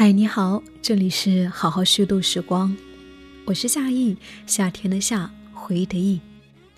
[0.00, 2.76] 嗨，你好，这里是好好虚度时光，
[3.46, 6.20] 我是夏意，夏天的夏，回忆的忆，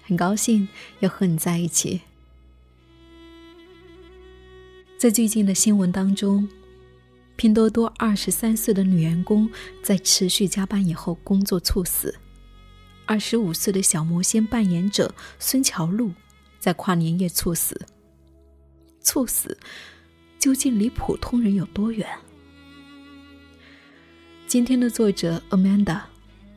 [0.03, 0.66] 很高兴
[1.00, 2.00] 要和你在一起。
[4.96, 6.48] 在最近的新闻当中，
[7.36, 9.50] 拼多多二十三岁的女员工
[9.82, 12.18] 在持续加班以后工作猝死，
[13.04, 16.11] 二十五岁的小魔仙扮演者孙乔璐
[16.59, 17.79] 在跨年夜猝死。
[19.03, 19.59] 猝死
[20.39, 22.09] 究竟离普通人有多远？
[24.50, 26.00] 今天的作者 Amanda，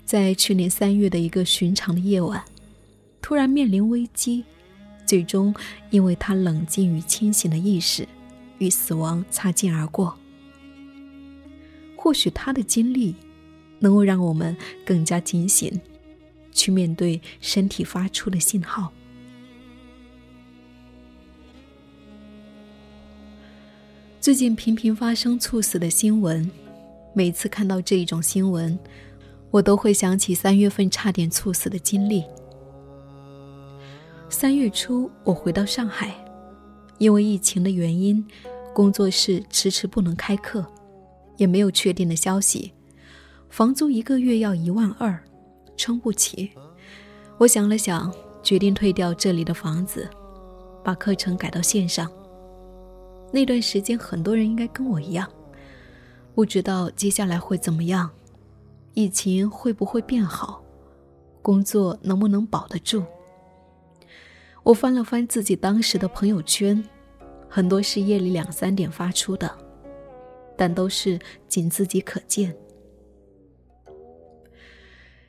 [0.03, 2.43] 在去年三月的一个寻常的夜晚，
[3.21, 4.43] 突然面临危机，
[5.05, 5.53] 最终
[5.91, 8.07] 因为他冷静与清醒的意识，
[8.57, 10.17] 与死亡擦肩而过。
[11.95, 13.13] 或许他的经历，
[13.77, 15.79] 能够让我们更加警醒，
[16.51, 18.91] 去面对身体发出的信号。
[24.19, 26.49] 最近频频发生猝死的新闻。
[27.13, 28.77] 每次看到这一种新闻，
[29.51, 32.23] 我都会想起三月份差点猝死的经历。
[34.29, 36.13] 三月初，我回到上海，
[36.97, 38.25] 因为疫情的原因，
[38.73, 40.65] 工作室迟迟不能开课，
[41.37, 42.73] 也没有确定的消息，
[43.47, 45.23] 房租一个月要一万二，
[45.77, 46.49] 撑不起。
[47.37, 48.11] 我想了想，
[48.41, 50.09] 决定退掉这里的房子，
[50.83, 52.09] 把课程改到线上。
[53.31, 55.29] 那段时间，很多人应该跟我一样。
[56.35, 58.09] 不知道接下来会怎么样，
[58.95, 60.63] 疫情会不会变好，
[61.41, 63.03] 工作能不能保得住？
[64.63, 66.83] 我翻了翻自己当时的朋友圈，
[67.47, 69.55] 很多是夜里两三点发出的，
[70.57, 72.55] 但都是仅自己可见。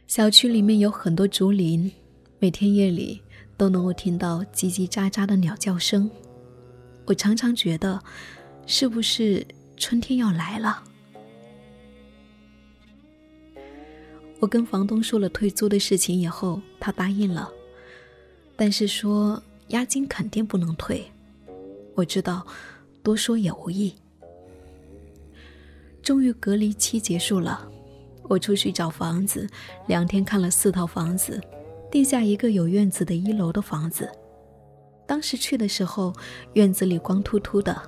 [0.07, 1.93] 小区里面有很多竹林，
[2.39, 3.20] 每天夜里
[3.57, 6.11] 都能够听到叽叽喳喳的鸟叫声。
[7.05, 8.01] 我常常觉得，
[8.67, 10.83] 是不是春天要来了？
[14.45, 17.51] 我跟房东说了退租的事情以后，他答应了，
[18.57, 21.03] 但是说押金肯定不能退。
[21.95, 22.47] 我知道，
[23.03, 23.95] 多说也无益。
[26.03, 27.67] 终于隔离期结束了，
[28.25, 29.49] 我出去找房子，
[29.87, 31.41] 两天看了四套房子，
[31.91, 34.07] 定下一个有院子的一楼的房子。
[35.07, 36.13] 当时去的时候，
[36.53, 37.81] 院子里光秃秃的，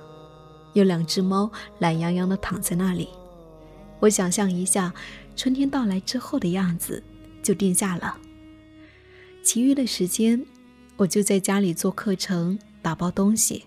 [0.73, 3.09] 有两只猫懒洋洋地躺在那里。
[3.99, 4.91] 我想象一下。
[5.37, 7.01] 春天到来之后的样子
[7.43, 8.17] 就定下了。
[9.43, 10.43] 其余的时间，
[10.97, 13.63] 我就在家里做课程、打包东西。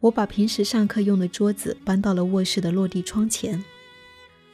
[0.00, 3.64] 我把平时上课用的桌子搬到了卧室的落地窗前。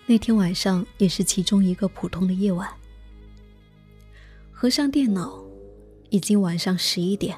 [0.07, 2.69] 那天晚上也是其中一个普通的夜晚。
[4.53, 5.43] 合上电脑，
[6.11, 7.37] 已经晚上十一点。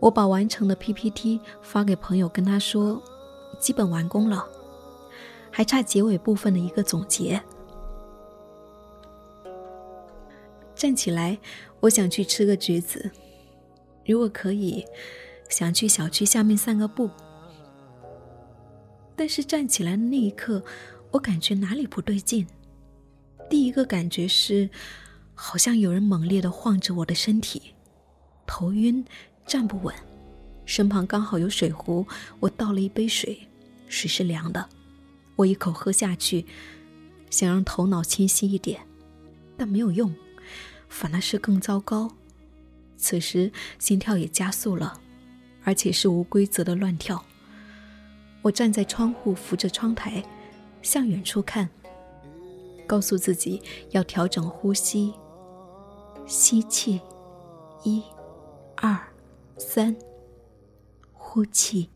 [0.00, 3.02] 我把完成的 PPT 发给朋友，跟他说，
[3.60, 4.48] 基本完工了。
[5.50, 7.40] 还差结尾部分的一个总结。
[10.74, 11.38] 站起来，
[11.80, 13.10] 我想去吃个橘子。
[14.06, 14.84] 如果可以，
[15.48, 17.10] 想去小区下面散个步。
[19.14, 20.62] 但是站起来的那一刻，
[21.10, 22.46] 我感觉哪里不对劲。
[23.50, 24.70] 第一个感觉是，
[25.34, 27.74] 好像有人猛烈的晃着我的身体，
[28.46, 29.04] 头晕，
[29.46, 29.94] 站不稳。
[30.64, 32.06] 身旁刚好有水壶，
[32.38, 33.38] 我倒了一杯水，
[33.88, 34.66] 水是凉的。
[35.40, 36.44] 我一口喝下去，
[37.30, 38.78] 想让头脑清晰一点，
[39.56, 40.14] 但没有用，
[40.88, 42.10] 反而是更糟糕。
[42.98, 45.00] 此时心跳也加速了，
[45.64, 47.24] 而且是无规则的乱跳。
[48.42, 50.22] 我站在窗户，扶着窗台，
[50.82, 51.70] 向远处看，
[52.86, 53.62] 告诉自己
[53.92, 55.14] 要调整呼吸。
[56.26, 57.00] 吸气，
[57.82, 58.02] 一、
[58.76, 59.00] 二、
[59.56, 59.94] 三；
[61.14, 61.88] 呼气，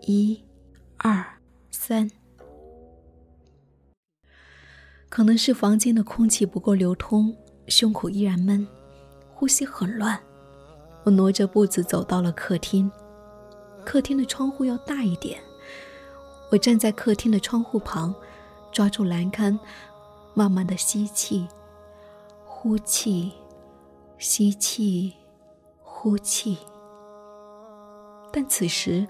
[0.00, 0.42] 一、
[0.96, 1.38] 二、
[1.70, 2.10] 三。
[5.12, 7.36] 可能是房间的空气不够流通，
[7.68, 8.66] 胸口依然闷，
[9.34, 10.18] 呼吸很乱。
[11.04, 12.90] 我挪着步子走到了客厅，
[13.84, 15.38] 客厅的窗户要大一点。
[16.50, 18.14] 我站在客厅的窗户旁，
[18.72, 19.60] 抓住栏杆，
[20.32, 21.46] 慢慢的吸气，
[22.46, 23.32] 呼气，
[24.16, 25.12] 吸气，
[25.82, 26.56] 呼气。
[28.32, 29.06] 但此时，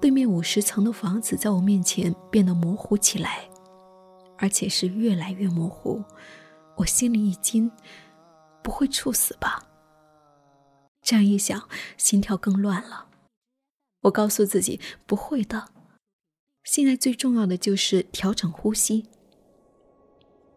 [0.00, 3.48] 对面五十层的房子在我面前变得模糊起来。
[4.38, 6.02] 而且是越来越模糊，
[6.76, 7.70] 我心里一惊，
[8.62, 9.66] 不会猝死吧？
[11.02, 13.06] 这样一想，心跳更乱了。
[14.02, 15.68] 我告诉自己不会的，
[16.64, 19.06] 现在最重要的就是调整呼吸，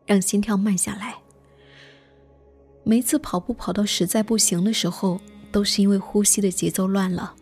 [0.05, 1.21] 让心跳慢下来。
[2.83, 5.21] 每次跑步跑到实在不行的时候，
[5.51, 7.35] 都是因为呼吸的节奏乱了。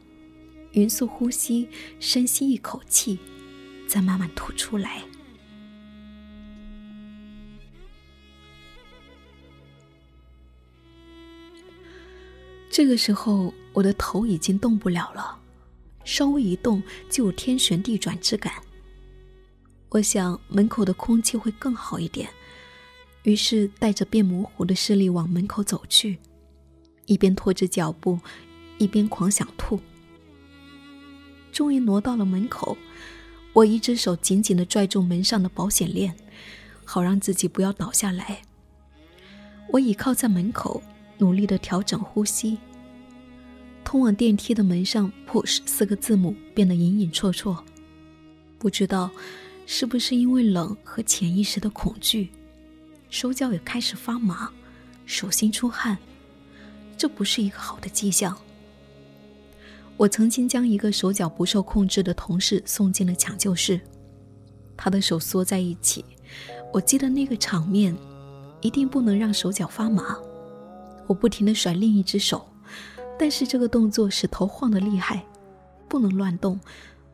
[0.73, 1.69] 匀速呼吸，
[1.99, 3.17] 深吸一口气，
[3.87, 5.01] 再慢慢吐出来。
[12.77, 15.39] 这个时候，我的头已经动不了了，
[16.03, 18.53] 稍微一动就有天旋地转之感。
[19.89, 22.29] 我想门口的空气会更好一点，
[23.23, 26.19] 于是带着变模糊的视力往门口走去，
[27.07, 28.19] 一边拖着脚步，
[28.77, 29.79] 一边狂想吐。
[31.51, 32.77] 终于挪到了门口，
[33.53, 36.15] 我一只手紧紧地拽住门上的保险链，
[36.85, 38.43] 好让自己不要倒下来。
[39.69, 40.83] 我倚靠在门口，
[41.17, 42.59] 努力地调整呼吸。
[43.87, 47.57] 通往电梯的门上 “push” 四个字母变得隐隐绰绰，
[48.59, 49.09] 不知道
[49.65, 52.27] 是不是因为冷和潜意识的恐惧，
[53.09, 54.51] 手脚也开始发麻，
[55.05, 55.97] 手心出汗，
[56.97, 58.37] 这不是一个好的迹象。
[59.95, 63.79] 我曾经将一个手脚不受控制的同事送进了抢救室，
[64.75, 66.03] 他的手缩在一起，
[66.73, 67.95] 我记得那个场面，
[68.59, 70.17] 一定不能让手脚发麻。
[71.07, 72.45] 我不停地甩另一只手，
[73.19, 75.25] 但是这个动作使头晃得厉害，
[75.87, 76.59] 不能乱动，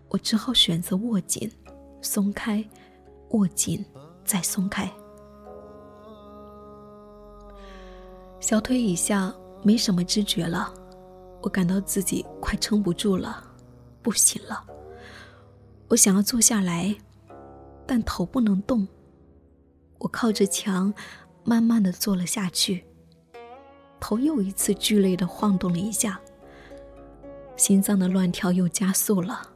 [0.10, 1.52] 我只好选择握紧、
[2.02, 2.64] 松开、
[3.30, 3.84] 握紧
[4.26, 4.92] 再松开。
[8.40, 9.34] 小腿以下
[9.64, 10.74] 没什么知觉了。
[11.42, 13.44] 我感到自己快撑不住了，
[14.02, 14.64] 不行了。
[15.90, 16.96] 我想要坐下来，
[17.86, 18.88] 但头不能动。
[20.00, 20.94] 我靠着墙，
[21.44, 22.86] 慢慢的坐了下去。
[24.04, 26.20] 头又一次剧烈的晃动了一下，
[27.56, 29.50] 心脏的乱跳又加速了。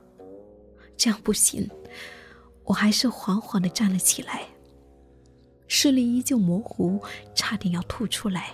[0.96, 1.70] 这样不行，
[2.64, 4.48] 我还是缓缓的站了起来。
[5.68, 7.02] 视力依旧模糊，
[7.36, 8.54] 差点要吐出来。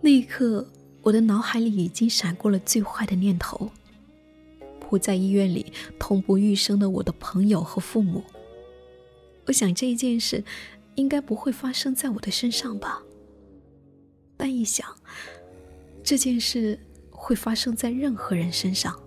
[0.00, 0.66] 那一刻，
[1.02, 3.70] 我的脑海里已经闪过了最坏的念头：
[4.80, 8.24] 扑在医院里痛不欲生的我的朋友和父母。
[9.44, 10.42] 我想这一件事
[10.94, 13.02] 应该不会发生在我的身上吧？
[14.36, 14.86] 但一想，
[16.02, 16.78] 这件事
[17.10, 18.98] 会发生在任何人身上，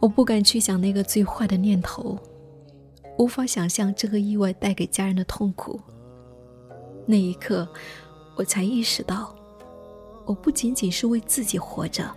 [0.00, 2.18] 我不敢去想那个最坏的念头，
[3.18, 5.80] 无法想象这个意外带给家人的痛苦。
[7.06, 7.68] 那一刻。
[8.36, 9.32] 我才意识到，
[10.24, 12.12] 我不仅仅是为自己活着，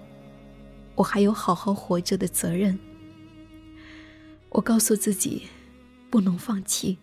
[0.95, 2.75] 我还有好好活着的责任。
[4.49, 5.44] 我告诉自己，
[6.09, 6.97] 不能放弃，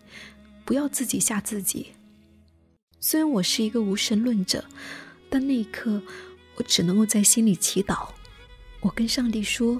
[0.65, 1.93] 不要自己吓自己。
[2.99, 4.65] 虽然我是一个无神论者，
[5.29, 6.01] 但那一刻，
[6.55, 8.07] 我只能够在心里祈祷。
[8.81, 9.79] 我跟上帝说：“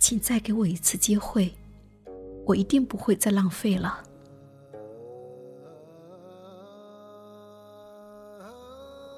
[0.00, 1.54] 请再给我一次机会，
[2.46, 4.02] 我一定不会再浪费了。”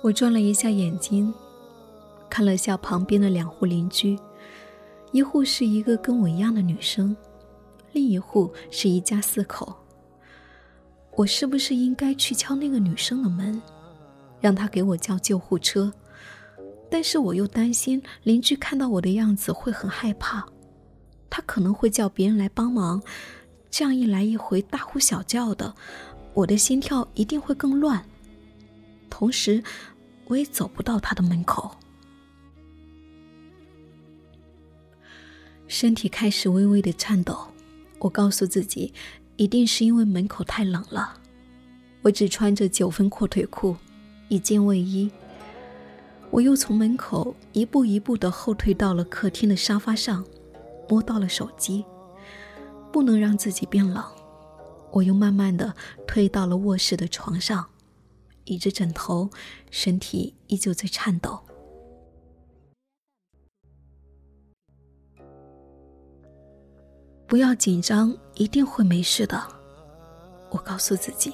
[0.03, 1.33] 我转了一下眼睛，
[2.29, 4.19] 看了下旁边的两户邻居，
[5.13, 7.17] 一户是一个跟我一样的女生，
[7.93, 9.77] 另一户是一家四口。
[11.17, 13.61] 我是不是应该去敲那个女生的门，
[14.41, 15.93] 让她给我叫救护车？
[16.91, 20.45] 但是我又担心邻居看到我的样子会很害怕，
[21.31, 23.03] 他可能会叫别人来帮忙。
[23.71, 25.75] 这样一来一回大呼小叫的，
[26.35, 28.05] 我的心跳一定会更乱。
[29.09, 29.63] 同时。
[30.27, 31.71] 我也走不到他的门口，
[35.67, 37.37] 身体开始微微的颤抖。
[37.99, 38.95] 我告诉自己，
[39.37, 41.19] 一定是因为门口太冷了。
[42.03, 43.77] 我只穿着九分阔腿裤，
[44.29, 45.11] 一件卫衣。
[46.31, 50.25] 我又从门口一步一步的后退到了客厅的沙发上，
[50.89, 51.85] 摸到了手机。
[52.91, 54.05] 不能让自己变冷，
[54.91, 55.75] 我又慢慢的
[56.07, 57.67] 推到了卧室的床上。
[58.45, 59.31] 倚着枕头，
[59.71, 61.41] 身体依旧在颤抖。
[67.33, 69.43] 不要紧张，一定会没事的。
[70.51, 71.33] 我告诉自己。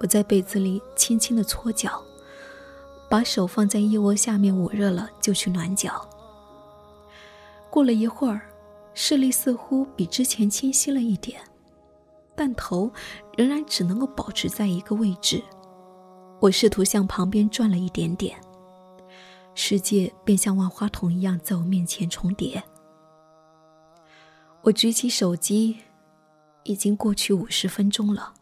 [0.00, 2.02] 我在被子里轻轻的搓脚，
[3.08, 6.04] 把手放在腋窝下面捂热了，就去暖脚。
[7.70, 8.40] 过了一会儿，
[8.92, 11.40] 视力似乎比之前清晰了一点，
[12.34, 12.90] 但头
[13.36, 15.40] 仍然只能够保持在一个位置。
[16.40, 18.36] 我试图向旁边转了一点点，
[19.54, 22.60] 世界便像万花筒一样在我面前重叠。
[24.62, 25.78] 我举起手机，
[26.64, 28.34] 已经过去五十分钟了。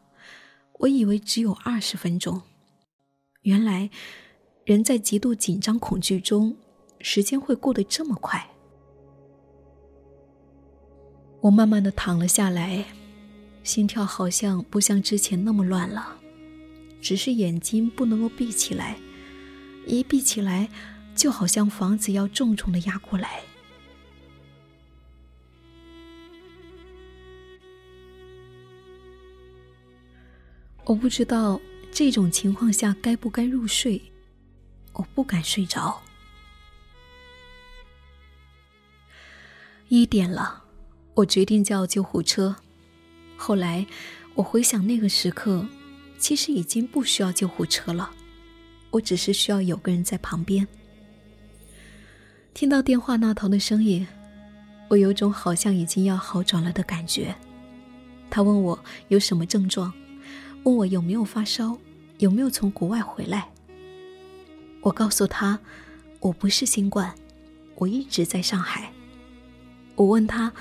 [0.80, 2.42] 我以为只有二十分钟，
[3.42, 3.90] 原来
[4.64, 6.56] 人在极度紧张恐惧中，
[7.00, 8.50] 时间会过得这么快。
[11.40, 12.84] 我慢慢的躺了下来，
[13.62, 16.16] 心跳好像不像之前那么乱了。
[17.00, 18.98] 只是眼睛不能够闭起来，
[19.86, 20.68] 一闭起来，
[21.14, 23.40] 就好像房子要重重的压过来。
[30.88, 31.60] 我不知道
[31.92, 34.00] 这种情况下该不该入睡？
[34.94, 36.00] 我不敢睡着。
[39.88, 40.64] 一点了，
[41.12, 42.56] 我决定叫救护车。
[43.36, 43.86] 后来，
[44.34, 45.66] 我回想那个时刻，
[46.18, 48.10] 其实已经不需要救护车了，
[48.88, 50.66] 我只是需要有个人在旁边。
[52.54, 54.06] 听到电话那头的声音，
[54.88, 57.36] 我有种好像已经要好转了的感觉。
[58.30, 59.92] 他问我有什么症状，
[60.68, 61.78] 问我有没有发烧，
[62.18, 63.48] 有没有从国外回来。
[64.82, 65.58] 我告诉他，
[66.20, 67.14] 我不是新冠，
[67.76, 68.92] 我一直在上海。
[69.94, 70.52] 我问他，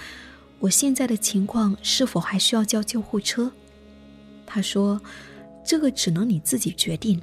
[0.60, 3.52] 我现在的情况是否还需要叫救护车？
[4.46, 5.02] 他说，
[5.66, 7.22] 这个只能你自己决定。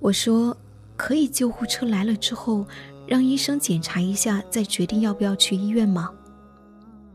[0.00, 0.56] 我说，
[0.96, 2.66] 可以救护车来了之后，
[3.06, 6.10] 让医生检查一下，再决定要不要去医院吗？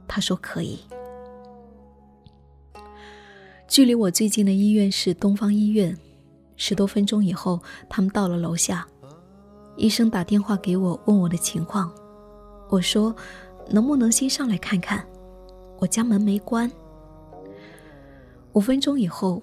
[0.08, 0.80] 他说可以。
[3.68, 5.98] 距离我最近的医院是东方医院。
[6.56, 8.88] 十多分钟以后，他们到了楼下，
[9.76, 11.92] 医生打电话给我，问我的情况。
[12.70, 13.16] 我说
[13.70, 15.04] ：“能不能先上来看看？
[15.80, 16.72] 我家门没关。”
[18.54, 19.42] 五分钟以后，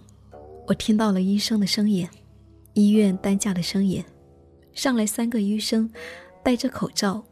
[0.68, 2.08] 我听到了医生的声音，
[2.74, 4.04] 医院担架的声音，
[4.72, 5.90] 上来三个医生，
[6.44, 7.24] 戴着口罩，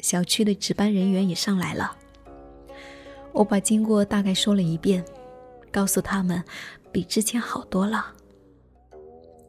[0.00, 1.94] 小区的值班人员也上来了。
[3.32, 5.04] 我把经过大概说了一遍，
[5.72, 6.44] 告诉他们
[6.92, 8.14] 比之前好多了。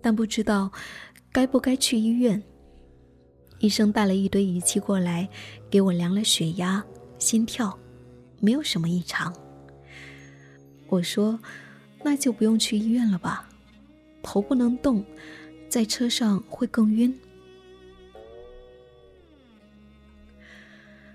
[0.02, 0.72] 但不知道
[1.32, 2.42] 该不该去医院。
[3.60, 5.30] 医生带了一堆仪器过来，
[5.70, 6.84] 给我量了血压、
[7.20, 7.78] 心跳，
[8.40, 9.34] 没有什么异常。
[10.88, 11.40] 我说
[12.04, 13.48] ：“那就不用去医院了吧，
[14.22, 15.06] 头不能动，
[15.70, 17.18] 在车上会更晕。”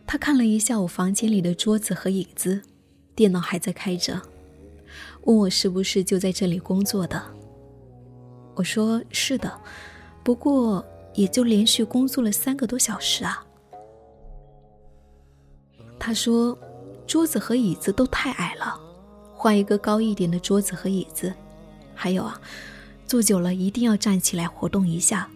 [0.07, 2.63] 他看了一下我房间里的桌子和椅子，
[3.15, 4.23] 电脑还在开着，
[5.29, 7.23] 问我是不是就在这里工作的。
[8.55, 9.61] 我说是的，
[10.25, 10.83] 不过
[11.13, 13.45] 也就连续工作了三个多小时啊。
[16.01, 16.59] 他说，
[17.07, 18.81] 桌子和椅子都太矮了，
[19.35, 21.31] 换一个高一点的桌子和椅子。
[21.95, 22.41] 还有啊，
[23.07, 25.29] 坐久了一定要站起来活动一下，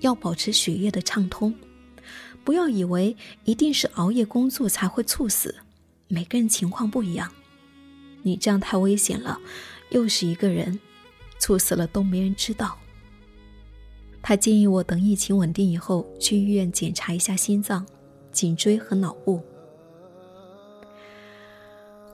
[0.00, 1.54] 要保持血液的畅通。
[2.42, 5.54] 不要以为一定是熬夜工作才会猝死，
[6.08, 7.30] 每个人情况不一样。
[8.24, 9.38] 你这样太危险了，
[9.90, 10.80] 又是一个人。
[11.38, 12.76] 猝死了都没人知道。
[14.22, 17.84] 他建议我等疫情稳定以后去医院检查一下心脏、
[18.32, 19.42] 颈椎和脑部。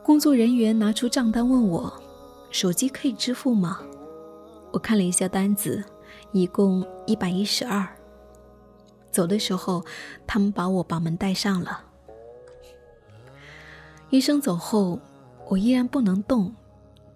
[0.02, 2.02] 工作人员拿出账单问我
[2.50, 3.80] ：“手机可以支付吗？”
[4.72, 5.84] 我看了一下单子，
[6.32, 7.86] 一共一百一十二。
[9.12, 9.84] 走的时候，
[10.26, 11.84] 他们把我把门带上了。
[14.08, 14.98] 医生走后，
[15.50, 16.54] 我依然不能动。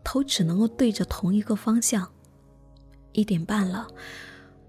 [0.03, 2.07] 头只能够对着同一个方向。
[3.12, 3.88] 一点半了，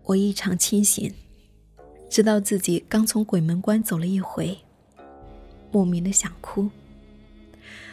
[0.03, 1.13] 我异常清醒，
[2.09, 4.57] 知道自己刚从鬼门关走了一回，
[5.71, 6.69] 莫名的想哭。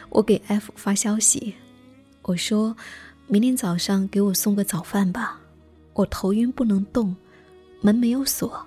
[0.09, 1.55] 我给 F 发消息，
[2.21, 2.77] 我说
[3.27, 5.41] ：“明天早上给我送个早饭吧，
[5.91, 7.13] 我头晕不能动，
[7.81, 8.65] 门没有锁。”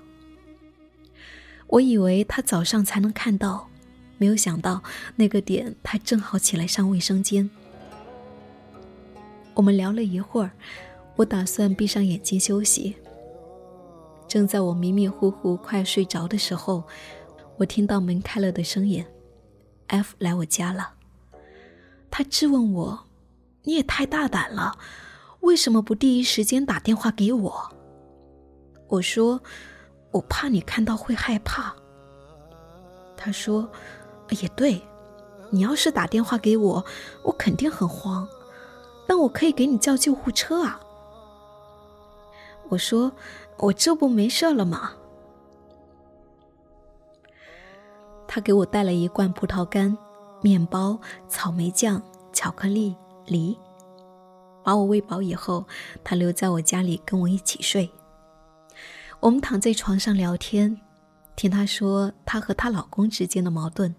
[1.69, 3.71] 我以为他早上才能看到，
[4.19, 4.83] 没有想到
[5.17, 7.51] 那个点他正好起来上卫生间。
[9.55, 10.51] 我们聊了一会儿，
[11.17, 12.97] 我打算闭上眼睛休息。
[14.29, 16.85] 正在我迷迷糊糊快睡着的时候，
[17.57, 19.05] 我听到门开了的声音
[19.87, 20.95] ，F 来我家了。
[22.11, 23.07] 他质问我
[23.65, 24.79] ：“你也太大胆了，
[25.41, 27.73] 为什么不第一时间打电话给我？”
[28.89, 29.43] 我说
[30.13, 31.75] ：“我怕你看到会害怕。”
[33.17, 33.71] 他说
[34.31, 34.83] ：“也对，
[35.51, 36.85] 你要是打电话给我，
[37.23, 38.27] 我肯定很慌。”
[39.09, 40.81] 但我可以给你叫救护车啊！
[42.69, 43.13] 我说，
[43.59, 44.95] 我这不没事了吗？
[48.27, 49.97] 他给我带了一罐葡萄干、
[50.43, 52.03] 面包、草莓酱、
[52.33, 53.57] 巧克力、梨，
[54.65, 55.65] 把我喂饱以后，
[56.03, 57.89] 他留在我家里跟我一起睡。
[59.21, 60.81] 我们躺在床上聊天，
[61.37, 63.95] 听他说她和她老公之间的矛盾，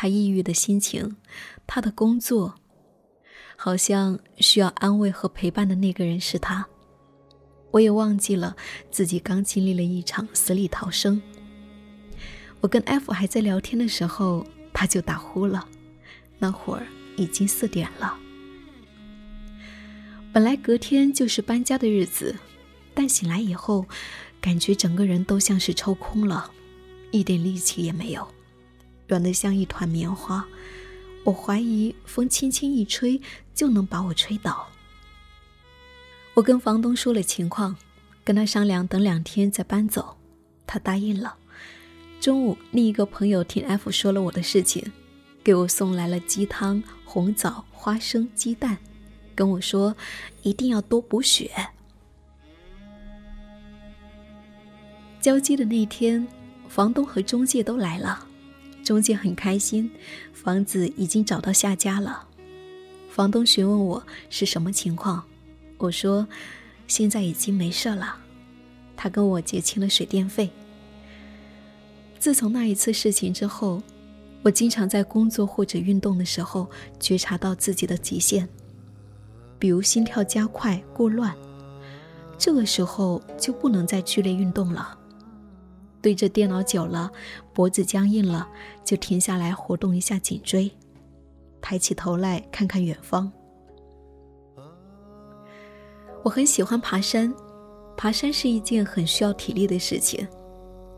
[0.00, 1.14] 他抑郁的心情，
[1.66, 2.54] 他的工作。
[3.54, 6.66] 好像需要安慰和陪伴的那个人是他，
[7.70, 8.56] 我也忘记了
[8.90, 11.20] 自己刚经历了一场死里逃生。
[12.62, 15.68] 我跟 F 还在聊天的时候，他就打呼了，
[16.38, 16.86] 那会儿
[17.18, 18.18] 已经四点了。
[20.32, 22.34] 本来隔天就是搬家的日子，
[22.94, 23.84] 但醒来以后，
[24.40, 26.50] 感觉整个人都像是抽空了，
[27.10, 28.26] 一点力气也没有，
[29.10, 30.46] 软得像一团棉花。
[31.24, 33.20] 我怀疑风轻轻一吹
[33.52, 34.68] 就能把我吹倒。
[36.34, 37.76] 我跟房东说了情况，
[38.24, 40.16] 跟他商量等两天再搬走，
[40.64, 41.36] 他答应了。
[42.20, 44.92] 中午，另一个朋友听 F 说了我的事情，
[45.42, 48.78] 给我送来了鸡汤、红枣、花生、鸡蛋，
[49.34, 49.96] 跟我说
[50.42, 51.50] 一定要多补血。
[55.20, 56.26] 交接的那天，
[56.68, 58.26] 房东和中介都来了，
[58.90, 59.88] 中介很开心，
[60.32, 62.26] 房子已经找到下家了。
[63.08, 65.22] 房东询问我是什么情况，
[65.78, 66.26] 我说
[66.88, 68.16] 现在已经没事了，
[68.96, 70.50] 他跟我结清了水电费。
[72.18, 73.80] 自从那一次事情之后，
[74.42, 76.68] 我经常在工作或者运动的时候
[76.98, 78.48] 觉察到自己的极限，
[79.56, 81.32] 比如心跳加快、过乱，
[82.36, 84.98] 这个时候就不能再剧烈运动了。
[86.02, 87.10] 对着电脑久了，
[87.52, 88.48] 脖子僵硬了，
[88.84, 90.70] 就停下来活动一下颈椎，
[91.60, 93.30] 抬起头来看看远方。
[96.22, 97.32] 我很喜欢爬山，
[97.96, 100.26] 爬山是一件很需要体力的事情。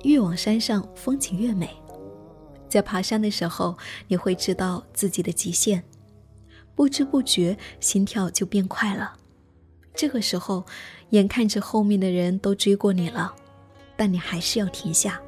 [0.02, 1.70] 越往山上，风景越美。
[2.68, 3.76] 在爬山的时候，
[4.08, 5.84] 你会知道自己的极限，
[6.74, 9.16] 不知不觉心跳就变快了。
[9.94, 10.64] 这个时候，
[11.10, 13.34] 眼看着后面的人都追过你了，
[14.02, 15.22] 但你还是要停下，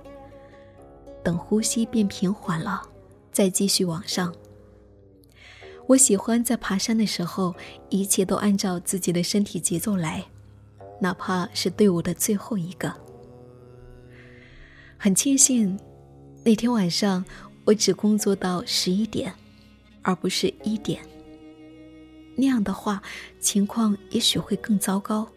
[1.23, 2.83] 等呼吸变平缓了，
[3.31, 4.35] 再继续往上。
[5.87, 7.55] 我喜欢在爬山的时候，
[7.89, 10.25] 一切都按照自己的身体节奏来，
[11.01, 12.93] 哪怕是队伍的最后一个。
[14.99, 15.79] 很庆幸，
[16.43, 17.25] 那天晚上
[17.65, 19.33] 我只工作到十一点，
[20.03, 21.01] 而不是一点。
[22.35, 23.01] 那样的话，
[23.39, 25.29] 情况也许会更糟糕。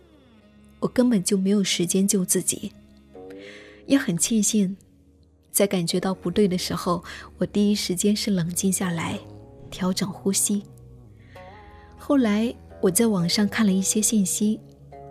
[0.79, 2.73] 我根本就没有时间救自己。
[3.87, 4.77] 也很庆幸，
[5.51, 7.03] 在感觉到不对的时候，
[7.39, 9.17] 我第一时间是冷静下来，
[9.71, 10.61] 调整呼吸。
[11.97, 14.59] 后来我在网上看了一些信息，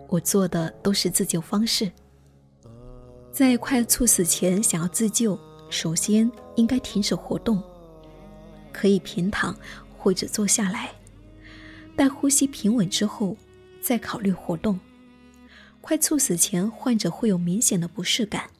[0.09, 1.91] 我做的都是自救方式。
[3.33, 7.63] 在快猝死前想要自救，首先应该停止活动，
[8.73, 9.55] 可以平躺
[9.97, 10.91] 或者坐下来，
[11.97, 13.37] 待呼吸平稳之后
[13.81, 14.79] 再考虑活动。
[15.81, 18.51] 快猝死前，患者会有明显的不适感，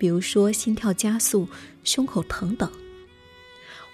[0.00, 1.46] 比如说心跳加速、
[1.84, 2.68] 胸口疼等。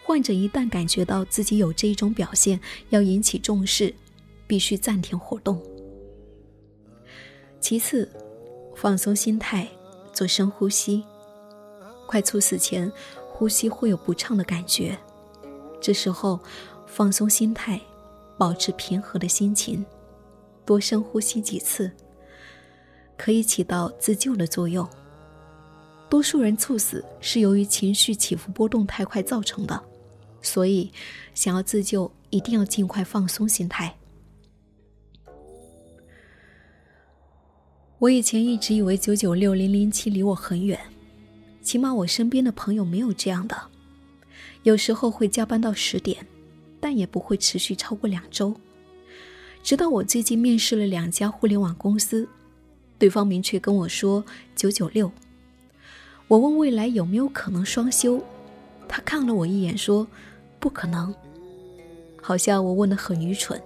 [0.04, 3.92] 患者一旦感觉到自己有这一种表现，要引起重视，
[4.46, 5.60] 必须暂停活动。
[7.60, 8.08] 其次，
[8.76, 9.68] 放松心态。
[10.16, 11.04] 做深呼吸。
[12.06, 12.90] 快猝死前，
[13.28, 14.98] 呼吸会有不畅的感觉，
[15.78, 16.40] 这时候
[16.86, 17.78] 放松心态，
[18.38, 19.84] 保持平和的心情，
[20.64, 21.92] 多深呼吸几次，
[23.18, 24.88] 可以起到自救的作用。
[26.08, 29.82] 多数人猝死是由于情绪起伏波动太快造成的，
[30.40, 30.90] 所以
[31.34, 33.96] 想要自救，一定要尽快放松心态。
[37.98, 40.78] 我以前一直以为九九六零零七离我很远，
[41.60, 43.56] 起码我身边的朋友没有这样的。
[44.62, 46.24] 有时候会加班到十点，
[46.78, 48.54] 但也不会持续超过两周。
[49.62, 52.28] 直到我最近面试了两家互联网公司，
[52.98, 55.10] 对方明确跟我说九九六。
[56.28, 58.20] 我问未来有没有可能双休，
[58.88, 60.06] 他看了我一眼说
[60.58, 61.14] 不可能，
[62.20, 63.60] 好像我问的很愚蠢。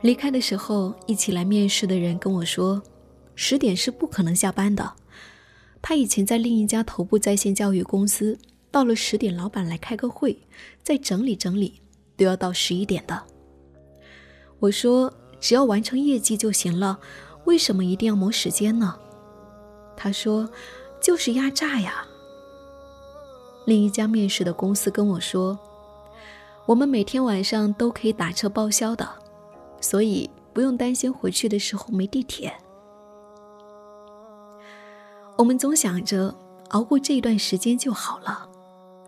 [0.00, 2.80] 离开的时候，一起来面试的人跟我说
[3.34, 4.92] ：“十点是不可能下班的。”
[5.82, 8.38] 他以前在另一家头部在线教育公司，
[8.70, 10.38] 到了十点，老板来开个会，
[10.84, 11.80] 再整理整理，
[12.16, 13.20] 都要到十一点的。
[14.60, 17.00] 我说：“只要完成业绩就行了，
[17.44, 18.96] 为什么一定要磨时间呢？”
[19.96, 20.48] 他说
[21.08, 22.06] ：“就是压榨呀。”
[23.64, 25.58] 另一家面试的公司跟我说
[26.68, 29.08] ：“我们每天晚上都可以打车报销的。”
[29.80, 32.52] 所以不用担心回去的时候没地铁。
[35.36, 36.34] 我们总想着
[36.70, 38.46] 熬过这一段时间就好了，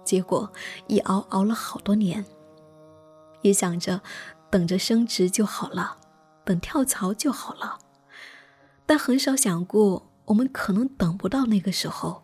[0.03, 0.51] 结果
[0.87, 2.25] 一熬熬了好多年。
[3.43, 4.01] 也想着
[4.49, 5.99] 等着升职就好了，
[6.45, 7.79] 等跳槽就好了，
[8.87, 12.23] 但很少想过我们可能等不到那个时候。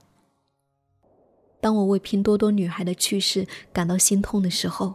[1.61, 4.95] 当我为拼多多女孩的去世感到心痛的时候。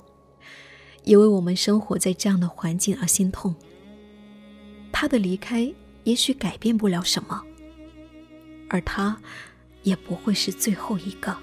[1.03, 3.55] 也为我们生活在这样的环境而心痛。
[4.91, 7.41] 她的离开也许改变不了什么，
[8.69, 9.19] 而她
[9.81, 11.35] 也不会是最后一个。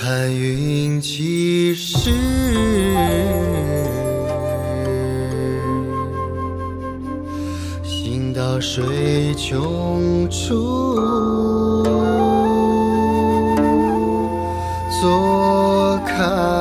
[0.00, 2.12] 看云起时
[7.82, 10.94] 行到水穷处
[15.00, 16.57] 坐看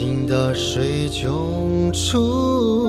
[0.00, 2.86] 行到水穷处，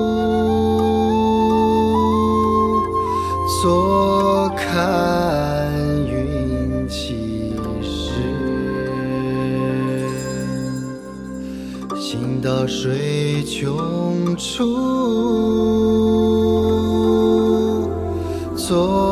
[3.60, 5.70] 坐看
[6.06, 8.12] 云起时。
[12.00, 14.64] 行到水穷处，
[18.56, 19.11] 坐